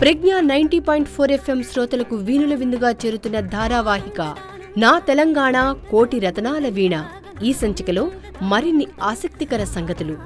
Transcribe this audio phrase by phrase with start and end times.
[0.00, 4.36] Pragna ninety point four FM శ్రోతలకు వీణుల విందుగా చేరుతున్న ధారావాహిక
[4.78, 7.06] నా తెలంగాణ కోటి రతనాల వీణ.
[7.44, 8.10] ఈ సంచికలో
[8.42, 10.16] మరిన్ని ఆసక్తికర సంగతులు.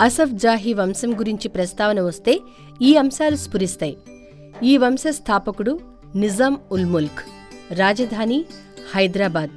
[0.00, 2.40] అసఫ్ జాహీ వంశం గురించి ప్రస్తావన వస్తే
[2.82, 3.96] ఈ అంశాలు స్ఫురిస్తాయి.
[4.62, 5.80] ఈ వంశ స్థాపకుడు
[6.14, 7.20] నిజాం ఉల్ ముల్క్.
[7.72, 8.44] రాజధాని
[8.94, 9.50] హైదరాబాద్.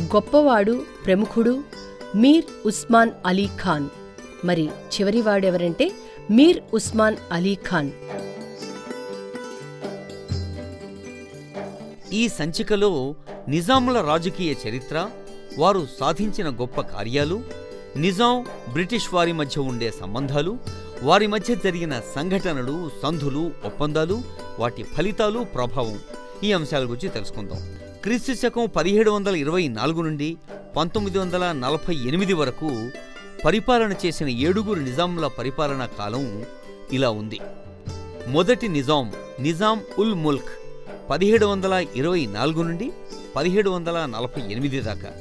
[0.00, 1.85] గొప్పవాడు ప్రముఖుడు
[2.16, 3.88] మీర్ ఉస్మాన్ అలీ ఖాన్.
[4.44, 5.92] మరి చివరివాడెవరంటే
[6.30, 7.90] మీర్ ఉస్మాన్ అలీ ఖాన్.
[12.12, 13.14] ఈ సంచికలో
[13.48, 15.08] నిజాముల రాజకీయ చరిత్ర
[15.58, 17.42] వారు సాధించిన గొప్ప కార్యాలు
[17.96, 20.58] నిజాం బ్రిటిష్ వారి మధ్య ఉండే సంబంధాలు
[21.02, 24.22] వారి మధ్య జరిగిన సంఘటనలు సంధులు ఒప్పందాలు
[24.58, 25.98] వాటి ఫలితాలు ప్రభావం
[26.44, 27.58] ఈ అంశాల గురించి తెలుసుకుందాం.
[28.02, 30.36] క్రీస్తు శకం పదిహేడు వందల ఇరవై నాలుగు నుండి
[30.76, 32.90] పంతొమ్మిది వందల నలభై ఎనిమిది వరకు
[33.44, 36.44] పరిపాలన చేసిన ఏడుగురు నిజాంల పరిపాలనా కాలం
[36.92, 37.40] ఇలా ఉంది.
[38.26, 40.50] మొదటి నిజాం నిజాం ఉల్ ముల్క్
[41.10, 42.92] పదిహేడు వందల ఇరవై నాలుగు నుండి
[43.36, 45.12] పదిహేడు వందల నలభై ఎనిమిది దాకా.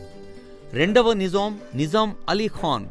[0.73, 2.85] రెండవ నిజాం నిజాం అలీ ఖాన్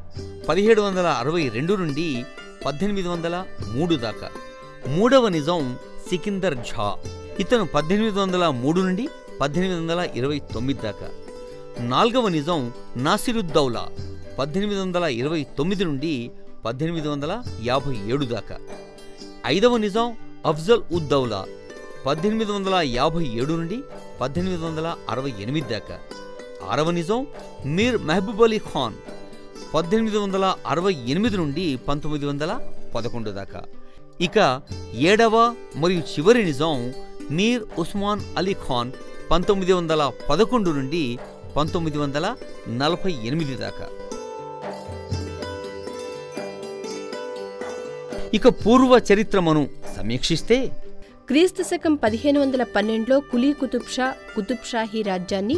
[0.49, 2.25] పదిహేడు వందల అరవై రెండు నుండి
[2.67, 3.45] పద్దెనిమిది వందల
[3.75, 4.31] మూడు దాకా.
[4.89, 6.97] మూడవ నిజాం సికిందర్ ఝా
[7.41, 9.09] ఇతను పద్దెనిమిది వందల మూడు నుండి
[9.41, 11.09] పద్దెనిమిది వందల ఇరవై తొమ్మిది దాకా.
[11.81, 13.89] నాల్గవ నిజాం నాసిరుద్దౌలా
[14.39, 16.31] పద్దెనిమిది వందల ఇరవై తొమ్మిది నుండి
[16.65, 18.59] పద్దెనిమిది వందల యాభై ఏడు దాకా.
[19.47, 20.17] ఐదవ నిజాం
[20.47, 21.45] అఫ్జల్ ఉద్దౌలా
[22.07, 23.79] పద్దెనిమిది వందల యాభై ఏడు నుండి
[24.21, 25.99] పద్దెనిమిది వందల అరవై ఎనిమిది దాకా.
[26.71, 27.27] ఆరవ నిజాం
[27.67, 28.95] మీర్ మహబూబ్ అలీ ఖాన్
[29.75, 33.63] పద్దెనిమిది వందల అరవై ఎనిమిది నుండి పంతొమ్మిది వందల పదకొండు దాకా.
[34.21, 34.63] ఇక
[34.95, 36.95] ఏడవ మరియు చివరి నిజాం
[37.31, 38.93] మీర్ ఉస్మాన్ అలీ ఖాన్
[39.31, 41.19] పంతొమ్మిది వందల పదకొండు నుండి
[41.57, 42.37] పంతొమ్మిది వందల
[42.69, 43.87] నలభై ఎనిమిది దాకా.
[48.35, 50.71] ఇక పూర్వ చరిత్రమును సమీక్షిస్తే
[51.29, 55.57] క్రీస్తు శకం పదిహేను వందల పన్నెండులో కులీ కుతుబ్షా కుతుబ్షాహీ కుతుబ్ షాహీ రాజ్యాన్ని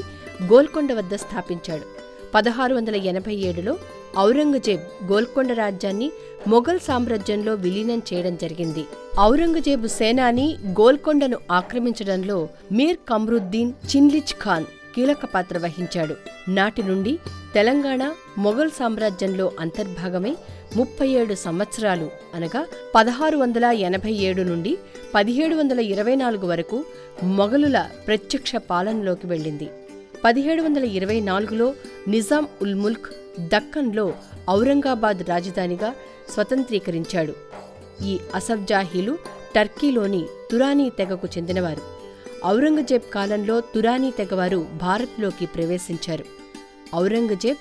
[0.53, 1.87] గోల్కొండ వద్ద స్థాపించాడు.
[2.35, 3.79] పదహారు వందల ఎనభై ఏడులో
[4.19, 6.11] ఔరంగజేబ్ గోల్కొండ రాజ్యాన్ని
[6.49, 8.85] మొఘల్ సామ్రాజ్యంలో విలీనం చేయడం జరిగింది.
[9.21, 16.17] ఔరంగజేబు సేనాని గోల్కొండను ఆక్రమించడంలో మీర్ కమ్రుద్దీన్ చిన్లిచ్ ఖాన్ కీలక పాత్ర వహించాడు.
[16.49, 17.19] నాటి నుండి
[17.55, 20.37] తెలంగాణ మొఘల్ సామ్రాజ్యంలో అంతర్భాగమై
[20.77, 24.79] ముప్పై ఏడు సంవత్సరాలు అనగా పదహారు వందల ఎనభై ఏడు నుండి
[25.15, 26.85] పదిహేడు వందల ఇరవై నాలుగు వరకు
[27.23, 29.69] మొఘలుల ప్రత్యక్ష పాలనలోకి వెళ్ళింది.
[30.25, 31.75] పదిహేడు వందల ఇరవై నాలుగులో
[32.09, 33.07] నిజాం ఉల్ ముల్క్
[33.41, 34.15] దక్కన్లో
[34.51, 35.95] ఔరంగాబాద్ రాజధానిగా
[36.31, 37.35] స్వతంత్రీకరించాడు.
[38.05, 39.19] ఈ అసబ్జాహీలు
[39.57, 41.96] టర్కీలోని తురానీ తెగకు చెందినవారు.
[42.47, 46.25] ఔరంగజేబ్ కాలంలో తురానీ తెగవారు భారత్లోకి ప్రవేశించారు.
[46.97, 47.57] ఔరంగజేబ్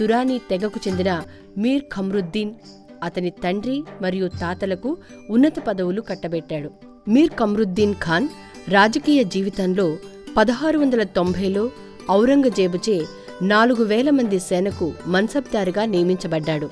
[0.00, 1.22] తురానీ తెగకు చెందిన
[1.58, 2.54] మీర్ ఖమ్రుద్దీన్
[3.02, 4.96] అతని తండ్రి మరియు తాతలకు
[5.30, 6.70] ఉన్నత పదవులు కట్టబెట్టాడు.
[7.08, 8.28] మీర్ కమ్రుద్దీన్ ఖాన్
[8.68, 9.96] రాజకీయ జీవితంలో
[10.36, 11.70] పదహారు వందల తొంభైలో
[12.10, 13.04] ఔరంగజేబుచే
[13.42, 16.70] నాలుగు వేల మంది సేనకు మన్సబ్దారుగా నియమించబడ్డాడు.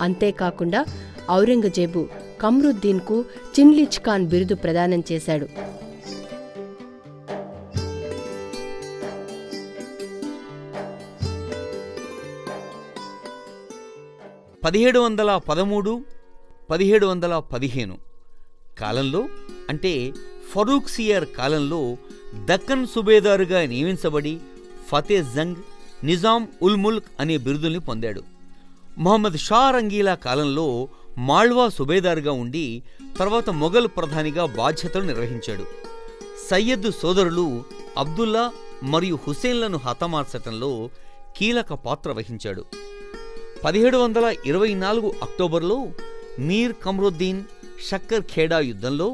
[0.00, 0.84] అంతేకాకుండా
[1.30, 2.08] ఔరంగజేబు
[2.40, 3.24] కమ్రుద్దీన్కు
[3.60, 5.48] చిన్లిచ్ ఖాన్ బిరుదు ప్రదానం చేశాడు.
[14.70, 16.04] పదిహేడు వందల పదమూడు
[16.70, 17.98] పదిహేడు వందల పదిహేను
[18.78, 19.28] కాలంలో
[19.70, 20.12] అంటే
[20.52, 21.96] ఫరూక్ సియర్ కాలంలో
[22.44, 24.40] దక్కన్ సుబేదారుగా నియమించబడి
[24.88, 25.56] ఫతే జంగ్
[26.04, 28.22] నిజాం ఉల్ ముల్క్ అనే బిరుదుల్ని పొందాడు.
[28.98, 30.88] మొహమ్మద్ షా రంగీలా కాలంలో
[31.18, 32.82] మాళ్వా సుబేదారుగా ఉండి
[33.18, 35.66] తర్వాత మొఘల్ ప్రధానిగా బాధ్యతలు నిర్వహించాడు.
[36.50, 37.62] సయ్యద్ సోదరులు
[37.98, 40.90] అబ్దుల్లా మరియు హుసేన్లను హతమార్చటంలో
[41.36, 42.64] కీలక పాత్ర వహించాడు.
[43.64, 45.76] పదిహేడు వందల ఇరవై నాలుగు అక్టోబర్లో
[46.48, 47.40] మీర్ కమ్రుద్దీన్
[47.88, 49.08] షక్కర్ ఖేడా యుద్ధంలో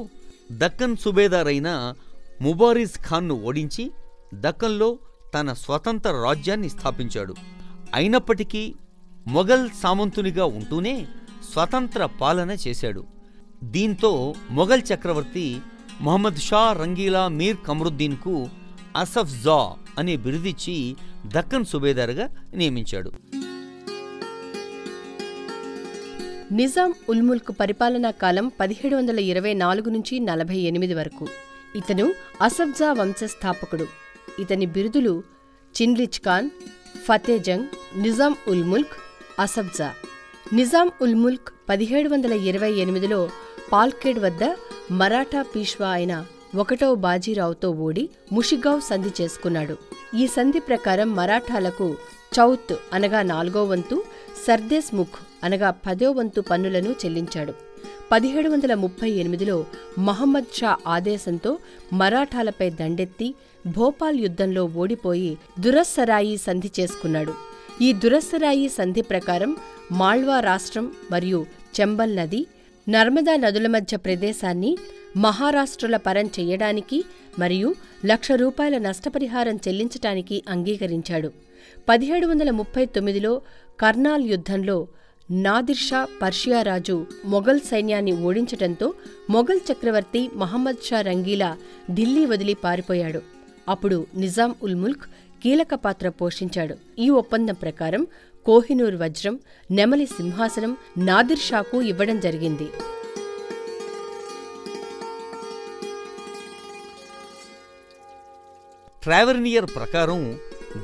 [0.61, 1.95] దక్కన్ సుబేదారైన
[2.45, 3.85] ముబారిజ్ ఖాన్ను ఓడించి
[4.45, 4.89] దక్కన్లో
[5.35, 7.35] తన స్వతంత్ర రాజ్యాన్ని స్థాపించాడు.
[7.95, 8.63] అయినప్పటికీ
[9.27, 11.07] మొఘల్ సామంతునిగా ఉంటూనే
[11.53, 13.05] స్వతంత్ర పాలన చేశాడు.
[13.65, 15.47] దీంతో మొఘల్ చక్రవర్తి
[16.01, 18.37] మొహమ్మద్ షా రంగీలా మీర్ కమరుద్దీన్కు
[18.97, 19.61] అసఫ్ జా
[19.99, 20.77] అనే బిరుదిచ్చి
[21.35, 23.13] దక్కన్ సుబేదార్గా నియమించాడు.
[26.53, 31.29] నిజాం ఉల్ముల్క్ పరిపాలనా కాలం పదిహేడు వందల ఇరవై నాలుగు నుంచి నలభై ఎనిమిది వరకు.
[31.77, 33.87] ఇతను అసఫ్జా వంశస్థాపకుడు.
[34.39, 35.23] ఇతని బిరుదులు
[35.83, 36.51] చిన్లిచ్ ఖాన్
[37.05, 37.65] ఫతేజంగ్
[37.97, 38.93] నిజాం ఉల్ ముల్క్
[39.41, 39.95] అసఫ్జా.
[40.53, 43.31] నిజాం ఉల్ ముల్క్ పదిహేడు వందల ఇరవై ఎనిమిదిలో
[43.73, 44.57] పాల్కేడ్ వద్ద
[44.91, 49.77] మరాఠా పీష్వా అయిన ఒకటవ బాజీరావుతో ఓడి ముషిగావ్ సంధి చేసుకున్నాడు.
[50.15, 51.97] ఈ సంధి ప్రకారం మరాఠాలకు
[52.39, 54.05] చౌత్ అనగా నాలుగో వంతు
[54.47, 57.55] సర్దేస్ ముఖ్ అనగా పదో వంతు పన్నులను చెల్లించాడు.
[58.13, 59.67] పదిహేడు వందల ముప్పై ఎనిమిదిలో
[59.99, 61.59] మహమ్మద్ షా ఆదేశంతో
[61.93, 63.35] మరాఠాలపై దండెత్తి
[63.67, 67.35] భోపాల్ యుద్ధంలో ఓడిపోయి దురస్సరాయి సంధి చేసుకున్నాడు.
[67.83, 69.57] ఈ దురస్సరాయి సంధి ప్రకారం
[69.93, 71.47] మాళ్వా రాష్ట్రం మరియు
[71.81, 72.47] చంబల్ నది
[72.89, 74.79] నర్మదా నదుల మధ్య ప్రదేశాన్ని
[75.17, 77.05] మహారాష్ట్రల పరం చెయ్యడానికి
[77.39, 77.75] మరియు
[78.07, 81.33] లక్ష రూపాయల నష్టపరిహారం చెల్లించటానికి అంగీకరించాడు.
[81.89, 83.41] పదిహేడు వందల ముప్పై తొమ్మిదిలో
[83.81, 84.89] కర్నాల్ యుద్ధంలో
[85.31, 88.95] నాదిర్షా పర్షియా రాజు మొఘల్ సైన్యాన్ని ఓడించటంతో
[89.31, 91.57] మొఘల్ చక్రవర్తి మహమ్మద్ షా రంగీలా
[91.91, 93.23] ఢిల్లీ వదిలి పారిపోయాడు.
[93.69, 95.05] అప్పుడు నిజాం ఉల్ ముల్క్
[95.43, 96.75] కీలక పాత్ర పోషించాడు.
[96.99, 98.07] ఈ ఒప్పందం ప్రకారం
[98.47, 99.41] కోహినూర్ వజ్రం
[99.71, 102.69] నెమలి సింహాసనం నాదిర్ షాకు ఇవ్వడం జరిగింది.
[109.03, 110.39] ట్రావెర్నియర్ ప్రకారం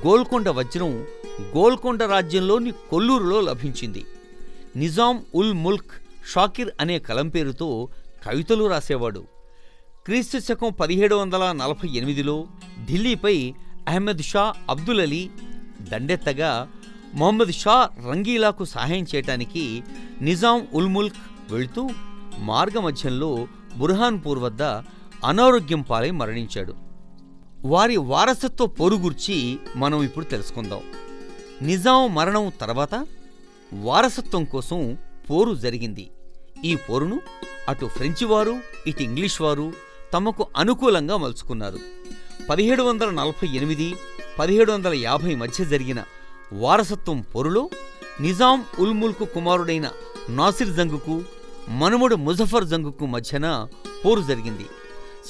[0.06, 1.06] గోల్కొండ వజ్రం
[1.56, 4.04] గోల్కొండ రాజ్యంలోని కొల్లూరులో లభించింది.
[4.76, 5.92] నిజాం ఉల్ ముల్క్
[6.32, 7.88] షాకిర్ అనే కలం పేరుతో
[8.26, 9.24] కవితలు రాసేవాడు.
[10.06, 12.46] క్రీస్తు శకం పదిహేడు వందల నలభై ఎనిమిదిలో
[12.86, 13.54] ఢిల్లీపై
[13.88, 15.30] అహ్మద్ షా అబ్దుల్ అలీ
[15.80, 16.68] దండెత్తగా
[17.14, 19.82] మొహమ్మద్ షా రంగీలాకు సహాయం చేయటానికి
[20.20, 21.16] నిజాం ఉల్ ముల్క్
[21.50, 21.90] వెళ్తూ
[22.38, 23.46] మార్గమధ్యంలో
[23.76, 24.62] బుర్హాన్పూర్ వద్ద
[25.24, 26.74] అనారోగ్యం పాలై మరణించాడు.
[27.64, 30.80] వారి వారసత్వ పోరు గురించి మనం ఇప్పుడు తెలుసుకుందాం.
[31.62, 33.06] నిజాం మరణం తర్వాత
[33.72, 34.98] వారసత్వం కోసం
[35.30, 36.10] పోరు జరిగింది.
[36.64, 37.20] ఈ పోరును
[37.68, 39.72] అటు ఫ్రెంచి వారు ఇటు ఇంగ్లీష్ వారు
[40.12, 41.78] తమకు అనుకూలంగా మలుచుకున్నారు.
[42.50, 43.94] పదిహేడు వందల నలభై ఎనిమిది
[44.38, 46.04] పదిహేడు వందల యాభై మధ్య జరిగిన
[46.52, 47.70] వారసత్వం పోరులో
[48.20, 49.90] నిజాం ఉల్ ముల్క్ కుమారుడైన
[50.28, 51.24] నాసిర్ జంగుకు
[51.68, 53.68] మనుమడు ముజఫర్ జంగుకు మధ్యన
[54.04, 54.66] పోరు జరిగింది.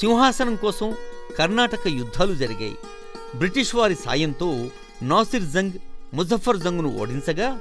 [0.00, 0.96] సింహాసనం కోసం
[1.38, 2.76] కర్ణాటక యుద్ధాలు జరిగాయి.
[3.36, 4.70] బ్రిటిష్ వారి సాయంతో
[5.02, 5.72] నాసిర్ జంగ్
[6.14, 7.58] ముజఫర్ జంగును ఓడించగా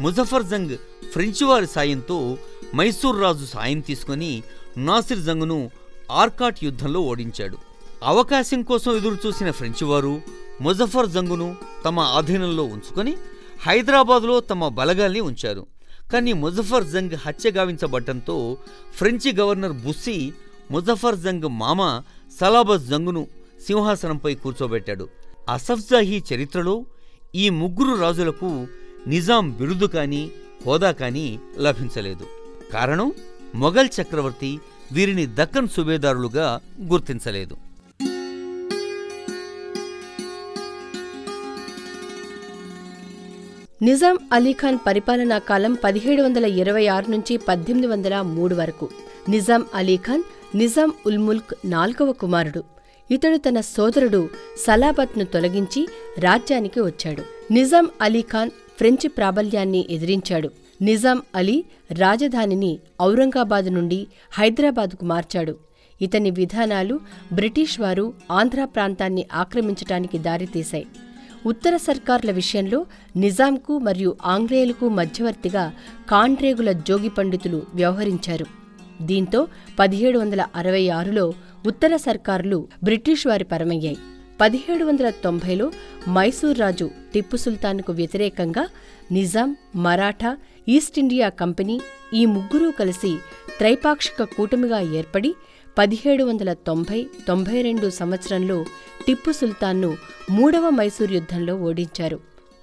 [0.00, 0.76] ముజఫర్ జంగ్
[1.12, 2.38] ఫ్రెంచ్ వారి సాయంతో
[2.74, 4.42] మైసూర్ రాజు సాయం తీసుకుని
[4.76, 5.70] నాసిర్ జంగ్ను
[6.10, 7.58] ఆర్కాట్ యుద్ధంలో ఓడించాడు.
[8.04, 10.20] అవకాశం కోసం ఎదురుచూసిన ఫ్రెంచివారు
[10.60, 13.16] ముజఫర్ జంగును తమ ఆధీనంలో ఉంచుకొని
[13.66, 15.66] హైదరాబాదులో తమ బలగాల్ని ఉంచారు.
[16.12, 18.56] కానీ Muzaffar Jung హత్యగావించబడ్డంతో
[18.96, 20.32] French governor Bussy
[20.70, 22.02] Muzaffar Jung మామ
[22.40, 23.26] సలాబజ్ జంగును
[23.66, 25.08] సింహాసనంపై కూర్చోబెట్టాడు.
[25.48, 26.84] అసఫ్జాహీ చరిత్రలో
[27.34, 28.50] ఈ ముగ్గురు రాజులకు
[29.06, 30.30] నిజాం బిరుదు కానీ
[30.66, 32.26] హోదా కానీ లభించలేదు.
[32.72, 33.12] కారణం
[33.54, 34.58] మొఘల్ చక్రవర్తి
[34.92, 37.56] వీరిని దక్కన్ సుబేదారులుగా గుర్తించలేదు.
[43.82, 48.88] నిజాం అలీఖాన్ పరిపాలనా కాలం పదిహేడు వందల ఇరవై ఆరు నుంచి పద్దెనిమిది వందల మూడు వరకు.
[49.28, 50.22] నిజాం అలీఖాన్
[50.54, 52.64] నిజాం ఉల్ ముల్క్ నాల్గవ కుమారుడు.
[53.10, 55.88] ఇతడు తన సోదరుడు సలాబత్ను తొలగించి
[56.18, 57.52] రాజ్యానికి వచ్చాడు.
[57.52, 58.50] నిజాం అలీఖాన్
[58.82, 60.50] ఫ్రెంచి ప్రాబల్యాన్ని ఎదిరించాడు.
[60.82, 65.56] నిజాం అలీ రాజధానిని ఔరంగాబాద్ నుండి హైదరాబాదుకు మార్చాడు.
[66.02, 67.00] ఇతని విధానాలు
[67.32, 70.86] బ్రిటిష్ వారు ఆంధ్ర ప్రాంతాన్ని ఆక్రమించటానికి దారితీశాయి.
[71.46, 72.86] ఉత్తర సర్కార్ల విషయంలో
[73.16, 75.72] నిజాంకు మరియు ఆంగ్లేయులకు మధ్యవర్తిగా
[76.10, 78.46] కాండ్రేగుల జోగి పండితులు వ్యవహరించారు.
[79.02, 79.46] దీంతో
[79.78, 81.32] పదిహేడు వందల అరవై ఆరులో
[81.66, 83.96] ఉత్తర సర్కారులు బ్రిటిష్ వారి పరమయ్యాయి.
[84.40, 85.66] పదిహేడు వందల తొంభైలో
[86.08, 88.64] మైసూర్ రాజు టిప్పు సుల్తాన్కు వ్యతిరేకంగా
[89.12, 90.30] Nizam Maratha
[90.68, 91.76] East India Company
[92.14, 93.12] ఈ ముగ్గురూ కలిసి
[93.58, 95.30] త్రైపాక్షిక కూటమిగా ఏర్పడి
[95.78, 96.98] పదిహేడు వందల తొంభై
[97.28, 98.56] తొంభై రెండు సంవత్సరంలో
[99.06, 99.90] టిప్పు సుల్తాన్ను
[100.30, 102.18] మూడవ మైసూర్ యుద్ధంలో ఓడించారు.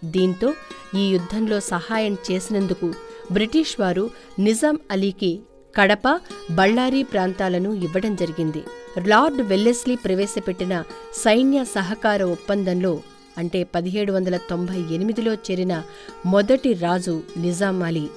[0.05, 0.49] దీంతో
[0.95, 2.89] ఈ యుద్ధంలో సహాయం చేసినందుకు
[3.31, 4.09] బ్రిటిష్ వారు
[4.39, 5.31] నిజాం అలీకి
[5.75, 6.07] కడప
[6.51, 8.63] బళ్ళారి ప్రాంతాలను ఇవ్వడం జరిగింది.
[9.07, 10.83] లార్డ్ వెల్లెస్లీ ప్రవేశపెట్టిన
[11.13, 13.01] సైన్య సహకార ఒప్పందంలో
[13.37, 15.83] అంటే పదిహేడు వందల తొంభై ఎనిమిదిలో చేరిన
[16.25, 18.07] మొదటి రాజు నిజాం అలీ.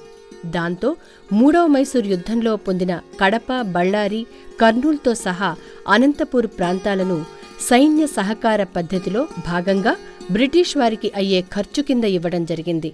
[0.45, 0.95] దాంతో
[1.33, 4.25] మూడవ మైసూర్ యుద్ధంలో పొందిన కడప బళ్ళారి
[4.61, 5.55] కర్నూల్తో సహా
[5.87, 7.25] అనంతపూర్ ప్రాంతాలను
[7.69, 9.95] సైన్య సహకార పద్ధతిలో భాగంగా
[10.31, 12.93] బ్రిటిష్ వారికి అయ్యే ఖర్చు కింద ఇవ్వడం జరిగింది.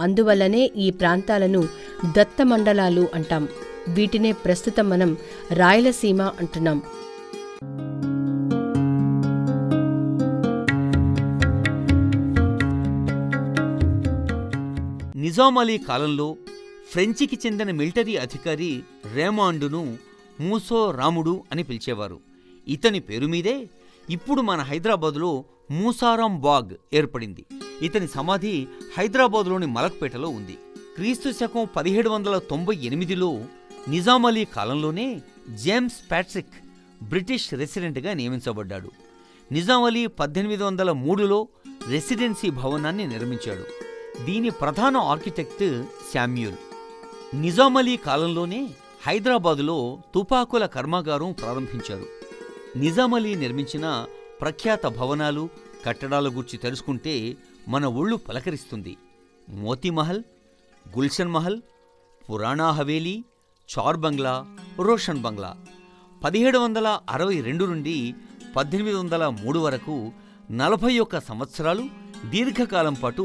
[0.00, 1.68] అందువల్లనే ఈ ప్రాంతాలను
[2.16, 3.48] దత్తమండలాలు అంటాం.
[3.88, 5.16] వీటినే ప్రస్తుతం మనం
[5.52, 6.82] రాయలసీమ అంటున్నాం.
[15.16, 16.36] నిజాం అలీ కాలంలో
[16.90, 18.82] ఫ్రెంచికి చెందిన మిలిటరీ అధికారి
[19.14, 19.98] రేమాండును
[20.40, 22.20] మూసో రాముడు అని పిలిచేవారు.
[22.68, 23.68] ఇతని పేరు మీదే
[24.10, 27.44] ఇప్పుడు మన హైదరాబాదులో మూసారాం బాగ్ ఏర్పడింది.
[27.82, 28.66] ఇతని సమాధి
[28.98, 30.58] హైదరాబాదులోని మలక్పేటలో ఉంది.
[30.96, 33.44] క్రీస్తు శకం పదిహేడు వందల తొంభై ఎనిమిదిలో
[33.88, 36.48] నిజాం అలీ కాలంలోనే జేమ్స్ ప్యాట్రిక్
[37.02, 38.90] బ్రిటిష్ రెసిడెంట్గా నియమించబడ్డాడు.
[39.52, 41.48] నిజాం అలీ పద్దెనిమిది వందల మూడులో
[41.88, 43.64] రెసిడెన్సీ భవనాన్ని నిర్మించాడు.
[44.24, 45.82] దీని ప్రధాన ఆర్కిటెక్ట్
[46.14, 46.56] శామ్యూల్.
[47.34, 48.70] నిజాం అలీ కాలంలోనే
[49.06, 52.06] హైదరాబాదులో తుపాకుల కర్మాగారం ప్రారంభించారు.
[52.76, 54.06] నిజాం అలీ నిర్మించిన
[54.40, 55.48] ప్రఖ్యాత భవనాలు
[55.86, 57.36] కట్టడాల గురించి తెలుసుకుంటే
[57.68, 58.96] మన ఒళ్ళు పలకరిస్తుంది.
[59.48, 60.22] మోతీమహల్
[60.96, 61.60] గుల్షన్ మహల్
[62.30, 63.24] పురాణా హవేలీ
[63.68, 64.32] చార్ బంగ్లా
[64.78, 65.50] రోషన్ బంగ్లా.
[66.24, 67.94] పదిహేడు వందల అరవై రెండు నుండి
[68.56, 69.94] పద్దెనిమిది వందల మూడు వరకు
[70.50, 71.84] నలభై ఒక్క సంవత్సరాలు
[72.30, 73.24] దీర్ఘకాలం పాటు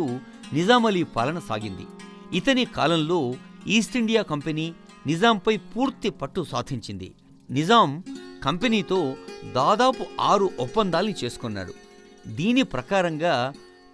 [0.54, 1.86] నిజాం అలీ పాలన సాగింది.
[2.34, 3.20] ఇతని కాలంలో
[3.68, 4.68] ఈస్ట్ ఇండియా కంపెనీ
[5.08, 7.10] నిజాంపై పూర్తి పట్టు సాధించింది.
[7.50, 7.90] నిజాం
[8.44, 9.00] కంపెనీతో
[9.56, 11.74] దాదాపు ఆరు ఒప్పందాల్ని చేసుకున్నాడు
[12.40, 13.36] దీని ప్రకారంగా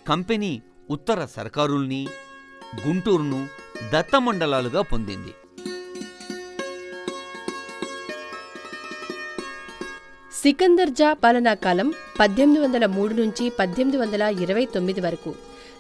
[0.08, 0.54] కంపెనీ
[0.90, 2.04] ఉత్తర సర్కారుల్ని
[2.88, 3.42] గుంటూరును
[3.94, 5.34] దత్తమండలాలుగా పొందింది.
[10.42, 15.36] సికందర్ జా పాలనా కాలం పద్దెనిమిది వందల మూడు నుంచి పద్దెనిమిది వందల ఇరవై తొమ్మిది వరకు.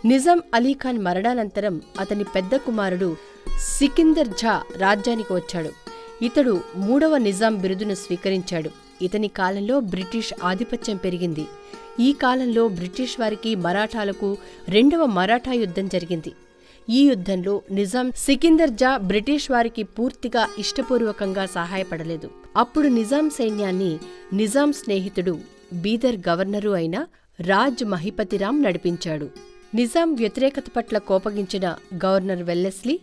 [0.06, 3.16] నిజాం అలీఖాన్ మరణానంతరం అతని పెద్ద కుమారుడు
[3.60, 5.70] సికిందర్ ఝా రాజ్యానికి వచ్చాడు.
[6.22, 8.70] ఇతడు మూడవ నిజాం బిరుదును స్వీకరించాడు.
[9.02, 11.46] ఇతని కాలంలో బ్రిటిష్ ఆధిపత్యం పెరిగింది.
[12.00, 14.38] ఈ కాలంలో బ్రిటిష్ వారికి మరాఠాలకు
[14.70, 16.32] రెండవ మరాఠా యుద్ధం జరిగింది.
[16.90, 22.30] ఈ యుద్ధంలో నిజాం సికిందర్ జా బ్రిటిష్ వారికి పూర్తిగా ఇష్టపూర్వకంగా సహాయపడలేదు.
[22.56, 24.00] అప్పుడు నిజాం సైన్యాన్ని
[24.34, 25.40] నిజాం స్నేహితుడు
[25.74, 27.08] బీదర్ గవర్నరు అయిన
[27.40, 29.30] రాజ్ మహిపతిరాం నడిపించాడు.
[29.76, 31.76] నిజాం వ్యతిరేకత పట్ల కోపగించిన
[32.06, 33.00] గవర్నర్ వెల్లెస్లీ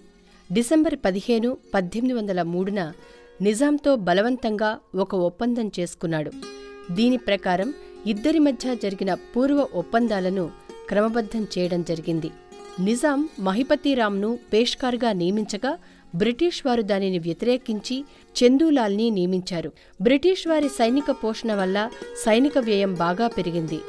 [0.53, 2.93] డిసెంబర్ పదిహేను పద్దెనిమిది వందల మూడున
[3.41, 6.31] నిజాంతో బలవంతంగా ఒక ఒప్పందం చేసుకున్నాడు.
[6.91, 7.75] దీని ప్రకారం
[8.07, 10.51] ఇద్దరి మధ్య జరిగిన పూర్వ ఒప్పందాలను
[10.89, 12.31] క్రమబద్ధం చేయడం జరిగింది.
[12.79, 15.79] నిజాం మహిపతిరామ్ను పేష్కార్గా నియమించగా
[16.15, 18.05] బ్రిటిష్ వారు దానిని వ్యతిరేకించి
[18.37, 19.73] చందూలాల్ని నియమించారు.
[20.01, 21.91] బ్రిటిష్ వారి సైనిక పోషణ వల్ల
[22.25, 23.81] సైనిక వ్యయం బాగా పెరిగింది.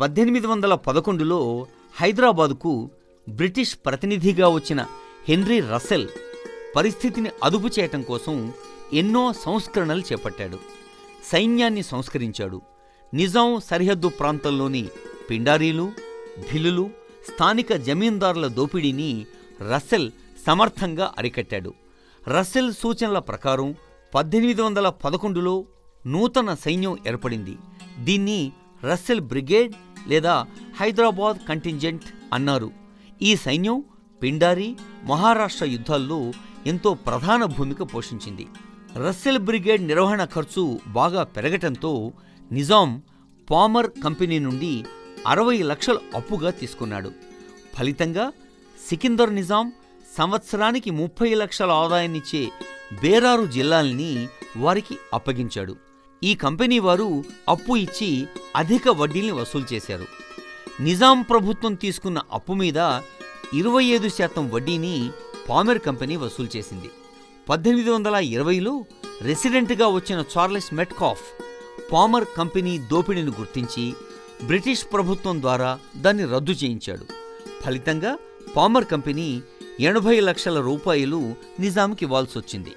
[0.00, 2.90] పద్దెనిమిది వందల పదకొండులో హైదరాబాదుకు
[3.28, 4.86] బ్రిటిష్ ప్రతినిధిగా వచ్చిన
[5.28, 6.08] హెన్రీ రసెల్
[6.76, 8.52] పరిస్థితిని అదుపు చేయటం కోసం
[8.92, 10.58] ఎన్నో సంస్కరణలు చేపట్టాడు.
[11.24, 12.60] సైన్యాన్ని సంస్కరించాడు.
[13.14, 14.88] నిజాం సరిహద్దు ప్రాంతంలోని
[15.30, 15.92] పిండారీలు
[16.52, 16.90] భిల్లులు
[17.32, 19.26] స్థానిక జమీందారుల దోపిడీని
[19.70, 20.10] రసెల్
[20.46, 21.74] సమర్థంగా అరికట్టాడు.
[22.28, 23.74] రసెల్ సూచనల ప్రకారం
[24.14, 25.64] పద్దెనిమిది వందల పదకొండులో
[26.06, 27.56] నూతన సైన్యం ఏర్పడింది.
[27.98, 28.52] దీన్ని
[28.90, 29.74] రస్సెల్ బ్రిగేడ్
[30.08, 30.46] లేదా
[30.80, 32.02] హైదరాబాద్ కంటింజెంట్
[32.32, 32.70] అన్నారు.
[33.22, 33.84] ఈ సైన్యం
[34.22, 36.32] పిండారి మహారాష్ట్ర యుద్ధాల్లో
[36.66, 38.46] ఎంతో ప్రధాన భూమిక పోషించింది.
[39.06, 42.12] రస్సెల్ బ్రిగేడ్ నిర్వహణ ఖర్చు బాగా పెరగటంతో
[42.52, 43.02] నిజాం
[43.50, 44.84] పామర్ కంపెనీ నుండి
[45.26, 47.10] అరవై లక్షలు అప్పుగా తీసుకున్నాడు.
[47.76, 48.32] ఫలితంగా
[48.88, 49.72] సికిందర్ నిజాం
[50.18, 52.50] సంవత్సరానికి ముప్పై లక్షల ఆదాయాన్నిచ్చే
[53.02, 55.76] బేరారు జిల్లాల్ని వారికి అప్పగించాడు.
[56.22, 58.26] ఈ కంపెనీ వారు అప్పు ఇచ్చి
[58.56, 60.06] అధిక వడ్డీల్ని వసూలు చేశారు.
[60.80, 63.00] నిజాం ప్రభుత్వం తీసుకున్న అప్పు మీద
[63.54, 65.10] ఇరవై ఐదు శాతం వడ్డీని
[65.48, 66.90] పామెర్ కంపెనీ వసూలు చేసింది.
[67.48, 68.84] పద్దెనిమిది వందల ఇరవైలో
[69.22, 71.22] రెసిడెంట్గా వచ్చిన చార్లెస్ మెట్కాఫ్
[71.92, 73.94] పామర్ కంపెనీ దోపిడీని గుర్తించి
[74.46, 77.06] బ్రిటిష్ ప్రభుత్వం ద్వారా దాన్ని రద్దు చేయించాడు.
[77.62, 78.18] ఫలితంగా
[78.56, 79.42] పామర్ కంపెనీ
[79.80, 82.70] ఎనభై లక్షల రూపాయలు నిజాంకి ఇవ్వాల్సొచ్చింది.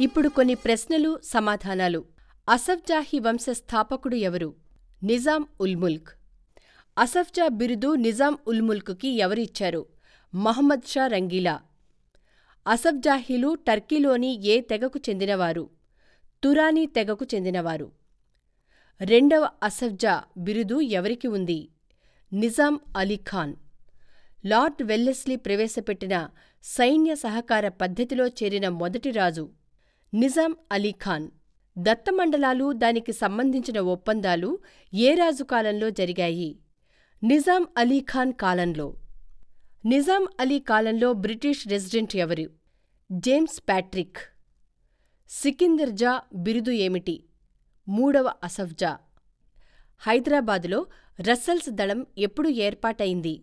[0.00, 2.04] ఇప్పుడు కొన్ని ప్రశ్నలు సమాధానాలు.
[2.48, 4.54] అసఫ్జాహి వంశ స్థాపకుడు ఎవరు?
[5.02, 6.08] నిజాం ఉల్ ముల్క్.
[6.98, 9.86] అసఫ్జా బిరుదు నిజాం ఉల్ముల్క్కి ఎవరిచ్చారు?
[10.34, 11.60] మహమ్మద్ షా రంగీలా.
[12.66, 15.70] అసఫ్జాహీలు టర్కీలోని ఏ తెగకు చెందినవారు?
[16.44, 17.92] తురానీ తెగకు చెందినవారు.
[19.00, 21.68] రెండవ అసఫ్జా బిరుదు ఎవరికి ఉంది?
[22.32, 23.54] నిజాం అలీ ఖాన్.
[24.46, 26.28] లార్డ్ వెల్లెస్లీ ప్రవేశపెట్టిన
[26.62, 29.50] సైన్య సహకార పద్ధతిలో చేరిన మొదటి రాజు
[30.14, 31.28] నిజాం అలీ ఖాన్.
[31.78, 34.58] దత్తమండలాలు దానికి సంబంధించిన ఒప్పందాలు
[34.94, 36.58] ఏ రాజు కాలంలో జరిగాయి?
[37.24, 38.94] నిజాం అలీ ఖాన్ కాలంలో.
[39.84, 42.50] నిజాం అలీ కాలంలో బ్రిటిష్ రెసిడెంట్ ఎవరు?
[43.12, 44.16] James Patrick.
[45.28, 47.24] సికిందర్ జా బిరుదు ఏమిటి?
[47.88, 48.98] మూడవ అసఫ్జా
[49.98, 50.86] హైదరాబాదులో
[51.20, 53.42] రస్సల్స్ దళం ఎప్పుడు ఏర్పాటైంది?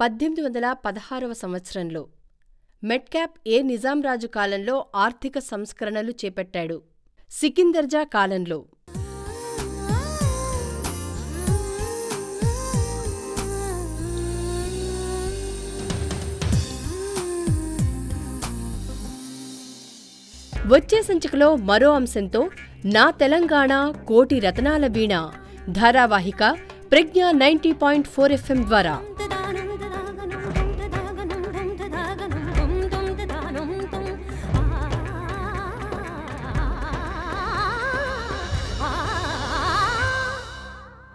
[0.00, 2.08] పద్దెనిమిది వందల పదహారవ సంవత్సరంలో.
[2.84, 6.82] మెట్క్యాప్ ఏ నిజాం రాజు కాలంలో ఆర్థిక సంస్కరణలు చేపట్టాడు?
[7.30, 8.66] సికిందర్జా కాలంలో.
[20.72, 22.40] వచ్చే సంచికలో మరో అంశంతో
[22.94, 23.72] నా తెలంగాణ
[24.08, 25.14] కోటి రతనాల వీణ
[25.78, 26.42] ధారావాహిక
[26.92, 28.94] Pragna ninety point four FM ద్వారా.